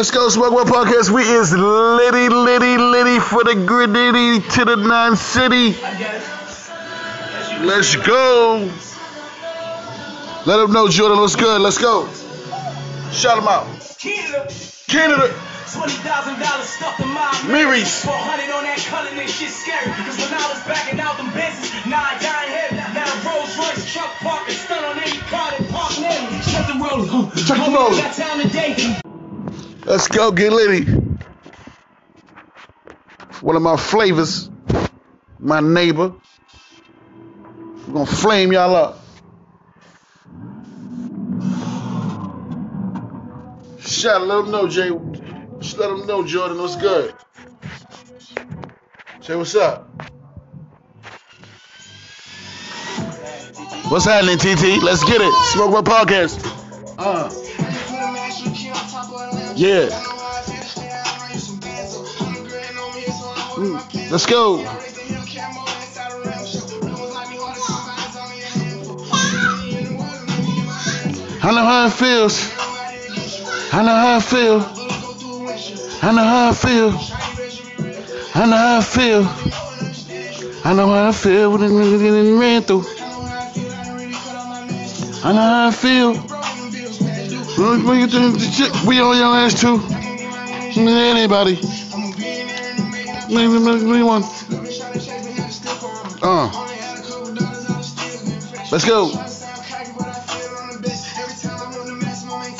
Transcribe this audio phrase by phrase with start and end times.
[0.00, 1.10] Let's go, Smoke One Podcast.
[1.10, 5.76] We is litty, litty, litty for the gritty to the nine city.
[7.60, 8.64] Let's go.
[10.46, 11.60] Let them know Jordan looks good.
[11.60, 12.08] Let's go.
[13.12, 13.68] Shout them out.
[14.00, 14.48] Canada,
[14.88, 15.36] Canada.
[15.68, 18.02] twenty thousand dollars stuffed in my Mary's.
[18.02, 19.84] Four hundred on that color, that shit scary.
[19.84, 22.80] Cause when I was backing out them business, now I dying heavy.
[22.96, 26.40] Got a Rolls Royce truck park and stun on any car that park near me.
[26.48, 27.04] Check the roller.
[27.36, 28.00] Check the Homie, roller.
[28.00, 28.96] Got time today.
[29.84, 30.84] Let's go, get litty.
[33.40, 34.50] One of my flavors,
[35.38, 36.14] my neighbor.
[37.86, 38.98] We're gonna flame y'all up.
[43.80, 44.90] Shout, let them know, Jay.
[45.58, 47.14] Just let them know, Jordan, what's good.
[49.20, 49.88] Say what's up.
[53.90, 54.82] What's happening, TT?
[54.82, 55.34] Let's get it.
[55.52, 56.38] Smoke my podcast.
[56.96, 57.39] Uh,
[59.60, 59.90] yeah.
[63.56, 64.60] Mm, Let's go.
[71.42, 72.50] I know how it feels.
[73.72, 74.60] I know how I feel.
[76.02, 76.90] I know how I feel.
[78.34, 79.22] I know how I feel.
[80.64, 82.84] I know how I feel when it getting ran through.
[85.22, 86.39] I know how I feel.
[87.60, 89.82] We on your ass too.
[90.80, 91.56] Anybody.
[93.28, 94.22] Maybe one.
[96.22, 96.48] Uh.
[98.72, 99.10] Let's go.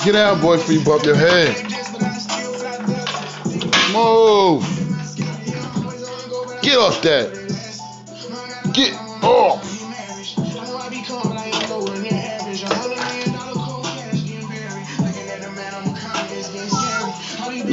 [0.04, 1.56] Get out, boy, before you bump your head.
[3.94, 4.62] Move.
[6.62, 7.32] Get off that.
[8.74, 9.69] Get off.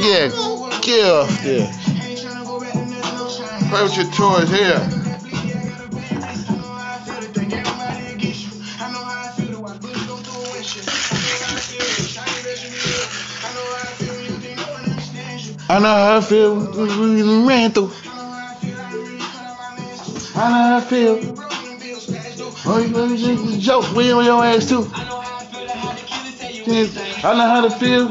[0.08, 0.28] Yeah,
[0.80, 1.70] get off there.
[3.68, 4.80] Play with your toys here.
[15.68, 17.92] I know how I feel when we ran through.
[20.34, 21.18] I know how I feel.
[22.64, 23.94] Oh, you gonna just a joke.
[23.94, 24.90] We on your ass too.
[27.24, 28.08] I know how to feel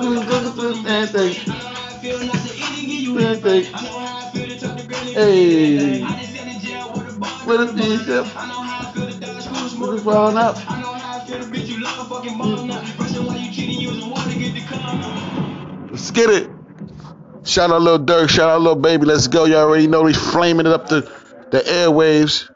[2.01, 3.63] when we go through that thing.
[3.63, 5.13] That thing.
[5.13, 6.01] Hey.
[7.45, 8.27] What if this up?
[9.79, 10.55] What if falling up?
[15.91, 16.49] Let's get it.
[17.43, 19.05] Shout out Lil Durk, shout out Lil Baby.
[19.05, 19.45] Let's go.
[19.45, 21.01] Y'all already know he's flaming it up the,
[21.51, 22.49] the airwaves.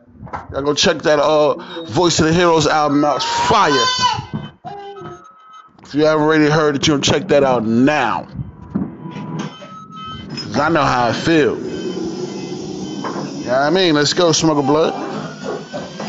[0.52, 3.18] Y'all go check that uh Voice of the Heroes album out.
[3.18, 3.72] It's fire.
[5.84, 8.28] If you haven't already heard it, you can check that out now.
[10.62, 11.58] I know how I feel.
[11.58, 11.74] You
[13.48, 13.96] know what I mean?
[13.96, 14.94] Let's go, smoke a blood.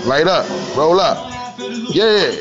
[0.04, 0.46] Light up,
[0.76, 1.32] roll up.
[1.94, 2.32] Yeah.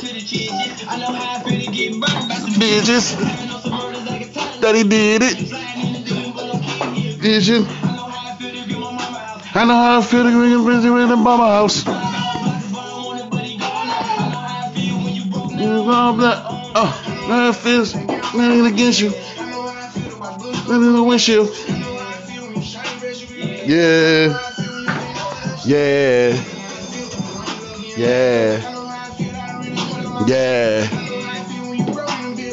[2.59, 3.15] Bitches.
[4.59, 5.37] That he did it.
[7.21, 7.65] Did you?
[9.53, 11.85] I know how I feel to be busy in the mama house.
[15.57, 15.85] You.
[16.73, 19.11] Oh, now it feels nothing against you.
[20.71, 21.80] Nothing in the windshield.
[23.65, 24.39] Yeah.
[25.65, 26.43] Yeah.
[27.95, 28.57] Yeah.
[30.27, 30.87] Yeah.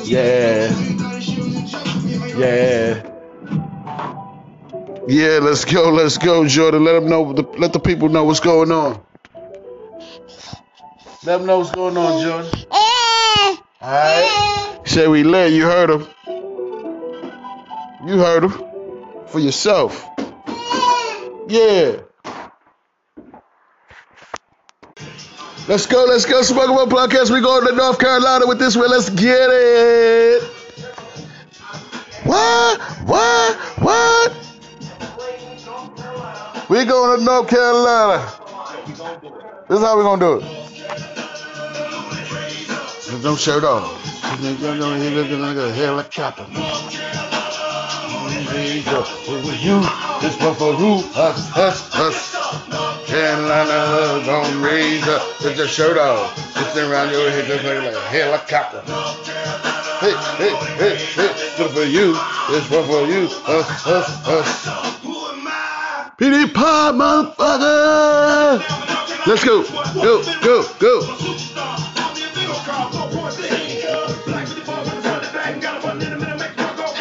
[0.05, 0.71] Yeah.
[2.37, 3.03] Yeah.
[5.09, 6.85] Yeah, let's go, let's go, Jordan.
[6.85, 7.23] Let them know,
[7.57, 9.01] let the people know what's going on.
[11.25, 12.51] Let them know what's going on, Jordan.
[12.71, 14.81] All right.
[14.85, 15.53] Say we lit.
[15.53, 16.07] You heard him.
[18.07, 18.53] You heard him
[19.29, 20.18] for yourself.
[21.49, 22.03] Yeah.
[25.67, 26.43] Let's go, let's go.
[26.43, 27.31] Smoke One Podcast.
[27.31, 28.91] We going to North Carolina with this one.
[28.91, 30.43] Let's get it.
[32.25, 32.81] What?
[33.07, 33.57] What?
[33.79, 34.33] What?
[36.69, 38.31] We going to North Carolina.
[39.69, 40.45] This is how we gonna do it.
[43.23, 43.99] Don't show it off.
[48.59, 49.55] A helicopter.
[49.63, 49.81] You,
[50.21, 50.99] this one for who?
[51.19, 53.07] Us, us, us.
[53.07, 55.23] Carolina gonna raise up.
[55.39, 56.35] Put your shirt off.
[56.55, 58.83] Just around your head just like a helicopter.
[60.01, 61.29] Hey, hey, hey, hey.
[61.57, 62.13] This for you.
[62.51, 63.25] This one for you.
[63.47, 64.69] Us, us, us.
[66.19, 68.59] PD Pod, motherfucker!
[69.27, 69.63] Let's go,
[69.95, 71.49] go, go, go.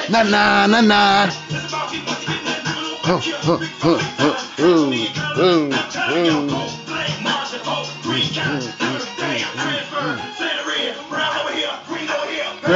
[0.09, 1.46] na na na na.
[3.07, 3.15] Green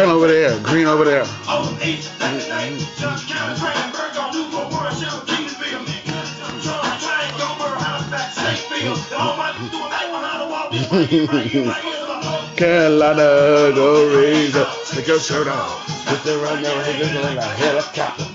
[0.07, 1.25] over there, green over there.
[12.55, 14.07] Carolina, go
[14.55, 18.30] up, take your shirt off, put the run just like a helicopter.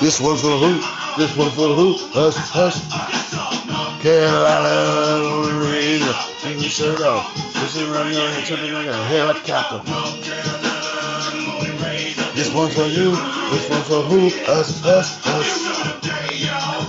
[0.00, 0.78] This one for who?
[1.20, 1.94] This one for who?
[2.14, 2.80] Us, us.
[4.00, 8.86] Carolina, go raise up, take your shirt off, put the run your head just like
[8.86, 9.80] a helicopter.
[12.36, 13.10] This one for you,
[13.50, 14.28] this one for who?
[14.50, 15.48] Us, us, us.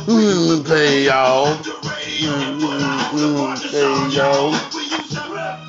[0.06, 1.56] Who pay y'all?
[1.56, 4.52] Mm, There you go.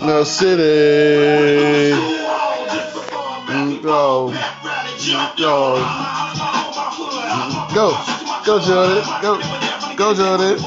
[0.06, 1.96] No city.
[3.82, 4.34] Go.
[5.38, 6.19] Go.
[7.74, 7.96] Go.
[8.44, 9.04] Go, Jordan.
[9.22, 9.40] Go.
[9.96, 10.58] Go, Jordan.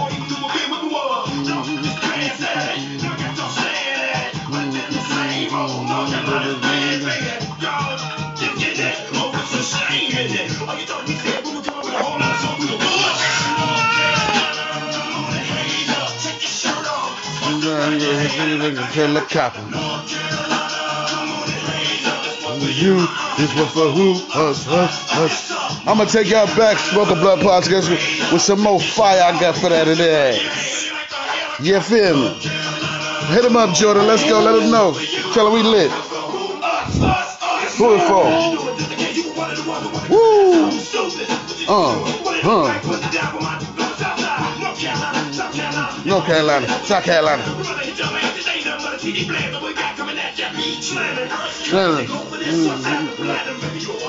[18.93, 19.61] Helicopter.
[22.61, 23.07] You,
[23.37, 24.13] this one for who?
[24.33, 25.52] Us, us, us.
[25.85, 27.91] I'm gonna take y'all back, smoke Smoking Blood Podcast,
[28.31, 30.39] with, some more fire I got for that today.
[31.59, 32.29] You feel me?
[33.35, 34.07] Hit him up, Jordan.
[34.07, 34.39] Let's go.
[34.39, 34.93] Let him know.
[35.33, 35.91] Tell him we lit.
[37.75, 38.23] Who it for?
[40.09, 40.71] Woo!
[41.67, 41.99] Uh,
[42.43, 42.79] huh.
[46.05, 47.43] North Carolina, South Carolina.
[51.61, 52.05] Sure.
[52.05, 54.02] Carolina,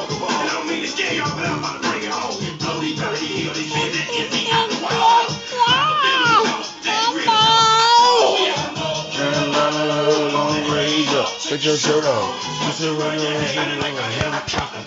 [11.64, 12.44] your shirt off.
[12.66, 14.84] You say run your head like a helicopter.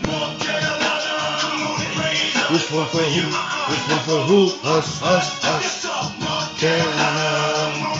[2.53, 3.25] This one for who?
[3.25, 4.53] This one for who?
[4.63, 5.85] Us, us, us.
[6.59, 7.97] Carolina.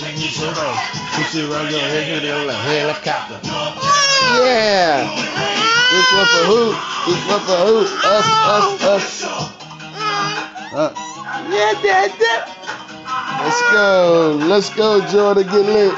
[0.00, 0.80] Take your shirt off.
[1.18, 3.38] You say run your head like a helicopter.
[4.40, 5.04] Yeah.
[5.92, 6.72] This one for who?
[7.04, 7.84] This one for who?
[7.84, 9.06] Us, us, us.
[13.44, 14.40] Let's go.
[14.40, 15.44] Let's go, Jordan.
[15.44, 15.94] Get lit.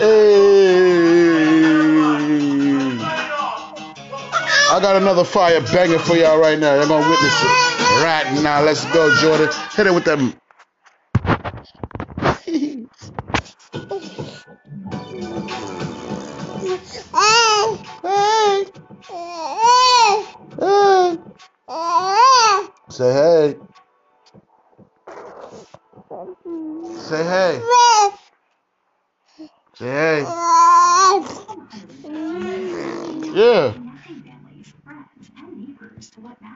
[0.00, 1.29] Hey.
[4.70, 6.76] I got another fire banger for y'all right now.
[6.76, 8.62] Y'all gonna witness it right now.
[8.62, 9.50] Let's go, Jordan.
[9.74, 10.34] Hit it with them.
[22.90, 23.56] Say hey.
[26.96, 27.60] Say hey.
[29.74, 30.22] Say hey.
[33.34, 33.89] Yeah.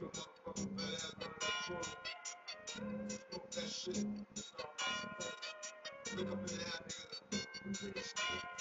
[0.00, 1.14] Look up in the hat,
[7.68, 8.51] nigga.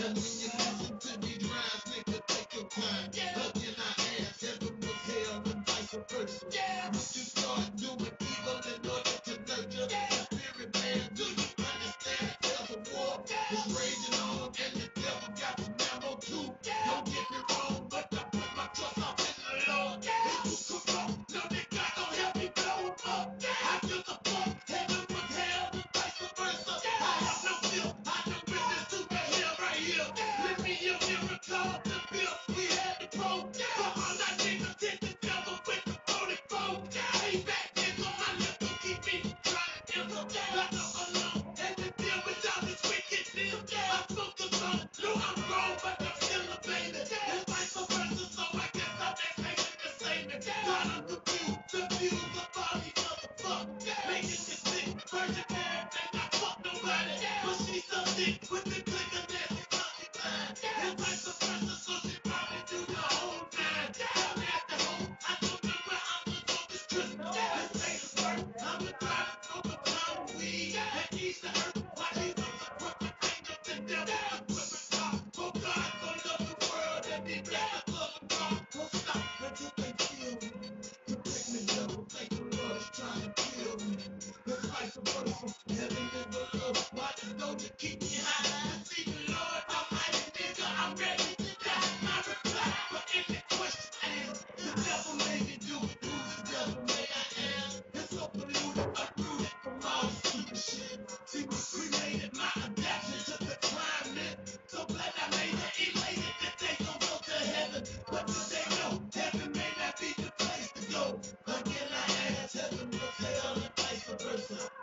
[0.00, 0.69] Sign.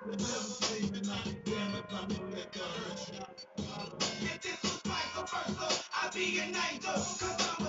[0.09, 0.15] I
[1.45, 3.09] damn if I know this was
[6.03, 7.66] I'd be an angel, cause I'm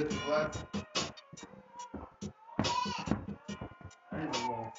[0.00, 0.12] Ain't
[4.32, 4.72] no more.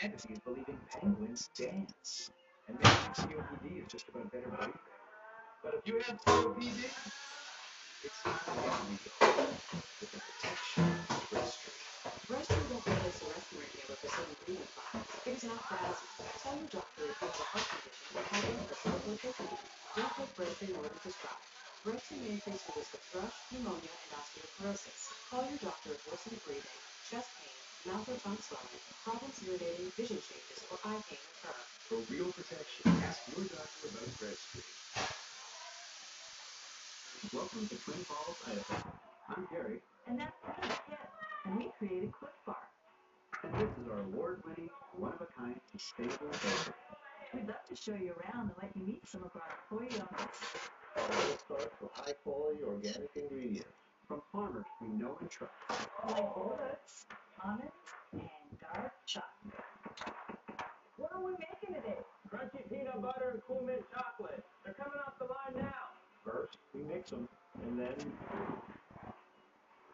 [0.00, 2.30] Fantasy is believing penguins dance.
[2.68, 4.93] And maybe COPD is just about better breathing.
[5.64, 6.20] You have
[8.04, 8.84] it's to real
[10.00, 10.84] with the protection
[11.32, 11.72] Breztri.
[12.28, 15.10] Breztri don't replace a restroom inhaler for certain breathing problems.
[15.26, 16.24] It is not asthma.
[16.44, 19.18] Tell your doctor if you have a heart condition or have any facility.
[19.96, 21.46] Don't take Breztri more than prescribed.
[21.84, 25.00] Breztri may increase the risk of thrush, pneumonia, and osteoporosis.
[25.30, 30.20] Call your doctor if worsening breathing, chest pain, mouth or tongue swelling, problems urinating, vision
[30.22, 31.56] changes, or eye pain occur.
[31.88, 34.62] For real protection, ask your doctor about Breztri.
[37.32, 38.33] Welcome to Twin Falls, Idaho.
[38.46, 40.36] I'm Gary, And that's
[40.88, 40.98] Kit.
[41.46, 42.56] And we created Quick Bar.
[43.42, 46.74] and this is our award-winning, one-of-a-kind, sustainable program.
[47.32, 50.36] We'd love to show you around and let you meet some of our employee owners.
[50.96, 53.68] All sourced from high quality organic ingredients.
[54.06, 55.52] From farmers we know and trust.
[56.06, 57.06] like oats,
[57.42, 57.72] almonds,
[58.12, 58.22] and
[58.60, 59.64] dark chocolate.
[60.98, 61.98] What are we making today?
[62.30, 64.44] Crunchy peanut butter and cool mint chocolate.
[64.64, 65.96] They're coming off the line now.
[66.24, 67.28] First, we mix them,
[67.62, 67.94] and then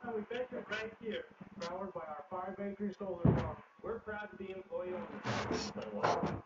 [0.05, 1.25] And we bake it right here.
[1.61, 3.57] Powered by our Fire Bakery Solar Farm.
[3.83, 5.25] We're proud to be employee owners.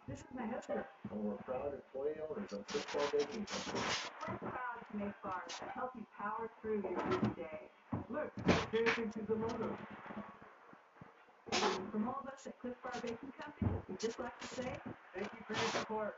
[0.08, 0.84] This is my husband.
[1.12, 3.84] and we're proud employee owners of Football Baking Company.
[4.28, 7.60] We're proud to make bars that help you power through your busy day.
[8.10, 8.32] Look,
[8.72, 9.76] pay attention to the logo.
[11.52, 14.72] And from all of us at Clif Bar Baking Company, we'd just like to say,
[15.14, 16.16] Thank you for your support.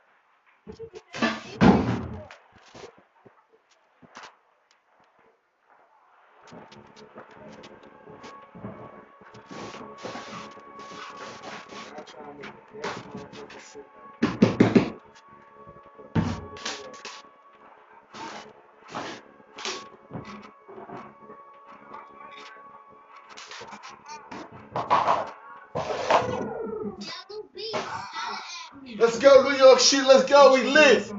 [28.98, 30.06] Let's go, New York shit.
[30.06, 30.54] Let's go.
[30.54, 31.12] We lit.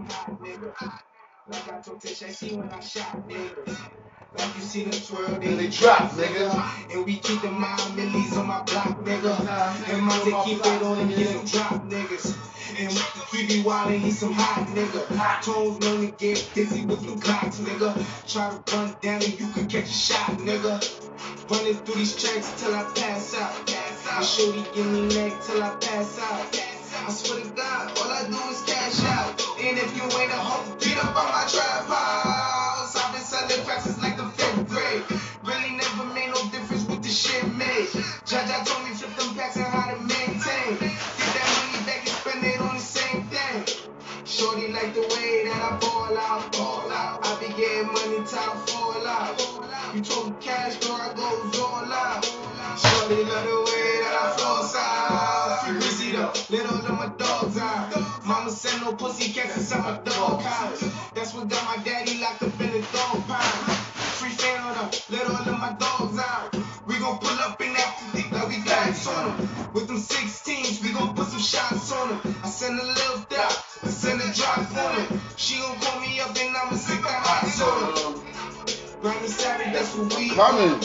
[4.38, 6.94] Like you see the twirl, And they drop, nigga.
[6.94, 9.90] And we keep the mild millies on my block, nigga.
[9.90, 12.36] And Monte keep it on and get them drop, niggas.
[12.80, 12.94] And
[13.34, 15.44] we be wildin', he some hot nigga.
[15.44, 17.94] Tones known to get dizzy with them clocks, nigga.
[18.32, 20.78] Try to run down and you could catch a shot, nigga.
[21.50, 23.68] Running through these tracks till I pass out.
[23.68, 24.26] Pass out.
[24.26, 26.78] Shorty give me neck till I pass out.
[27.08, 29.42] I swear to God, all I do is cash out.
[29.64, 31.88] And if you ain't a hoe, get up on my trap
[44.38, 47.26] Shorty like the way that I ball out, ball out.
[47.26, 49.34] I be getting money top fall out.
[49.96, 52.24] You talking cash, girl, I goes all out.
[52.78, 55.66] Shorty love the way that I flow out.
[55.66, 57.90] Free busy though, little of my dogs out.
[58.28, 60.86] Mama send no pussy cats inside my dog house.
[61.16, 63.78] That's what got my daddy locked up in the dog pound.
[64.22, 66.54] Free fan on them, little of my dogs out.
[66.86, 67.90] We gon' pull up in that
[68.32, 69.74] like we got on them.
[69.74, 72.36] With them 16s, we gon' put some shots on them.
[72.44, 73.37] I send a little a
[74.38, 75.22] drop on them.
[75.36, 77.44] She gon' call me up and I'ma stick the hot
[77.98, 78.22] them.
[79.02, 80.80] Grammy Savage, that's what we Coming.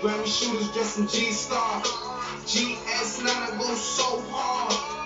[0.00, 1.82] Grammy shooters dressed in G-Star.
[2.46, 5.03] GS9, I go so hard.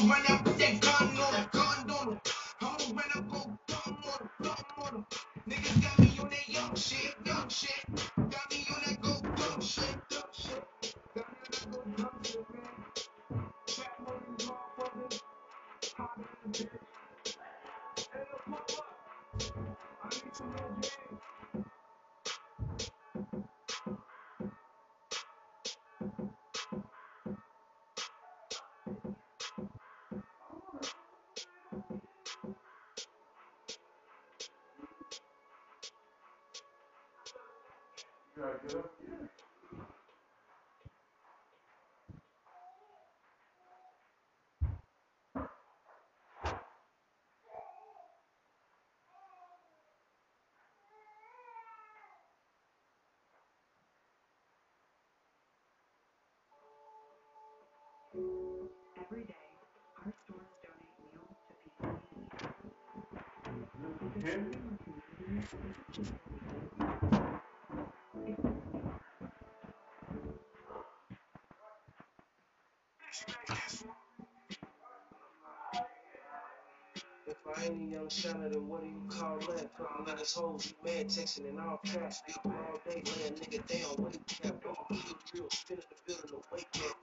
[0.00, 0.57] I'ma
[38.38, 38.54] Every
[59.24, 59.34] day,
[59.98, 61.54] our stores donate meals to
[66.02, 66.37] people
[77.48, 79.72] in I ain't a young shiner, then what do you call that?
[79.78, 82.22] Fucking niggas hoes, you mad texting in all caps.
[82.44, 84.62] All day, laying nigga down, wake cap.
[84.62, 86.98] Don't keep real, spinning the building to wake up.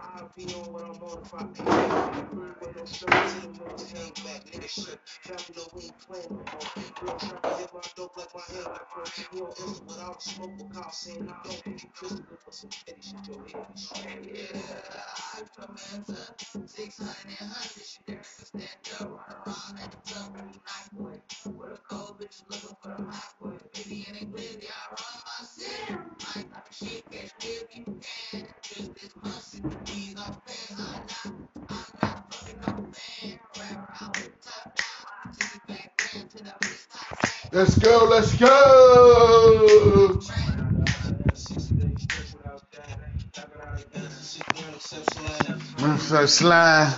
[0.00, 2.60] I'll be on what I'm on if I ain't back.
[2.60, 3.40] With no shirt to
[3.78, 5.08] the hang back, nigga shit.
[5.08, 6.70] Family know we ain't playing no more.
[7.02, 9.08] Real trying to hit my dope like my hand got broke.
[9.08, 11.80] He on Insta without smoke, but call saying he don't.
[11.80, 13.66] He crystal for some petty shit, your head.
[14.24, 19.89] Yeah, I come into 600 and 100 shit, there stand up, run around
[37.52, 40.20] Let's go, let's go.
[45.98, 46.94] So slide.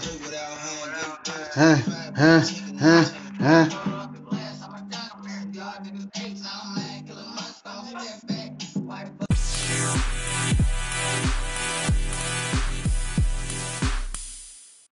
[1.54, 1.76] Huh,
[2.16, 3.11] huh, huh.